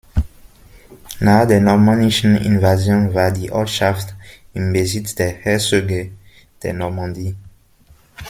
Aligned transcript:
Nach 1.19 1.47
der 1.47 1.61
normannischen 1.61 2.35
Invasion 2.37 3.13
war 3.13 3.29
die 3.31 3.51
Ortschaft 3.51 4.15
im 4.55 4.73
Besitz 4.73 5.13
der 5.13 5.29
Herzöge 5.33 6.09
der 6.63 6.73
Normandie. 6.73 7.35